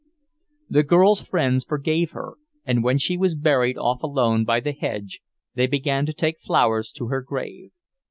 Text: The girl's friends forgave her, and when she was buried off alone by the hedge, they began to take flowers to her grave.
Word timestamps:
The 0.67 0.81
girl's 0.81 1.21
friends 1.21 1.63
forgave 1.63 2.09
her, 2.13 2.33
and 2.65 2.83
when 2.83 2.97
she 2.97 3.17
was 3.17 3.35
buried 3.35 3.77
off 3.77 4.01
alone 4.01 4.45
by 4.45 4.59
the 4.59 4.71
hedge, 4.71 5.21
they 5.53 5.67
began 5.67 6.07
to 6.07 6.13
take 6.13 6.41
flowers 6.41 6.91
to 6.93 7.09
her 7.09 7.21
grave. 7.21 7.69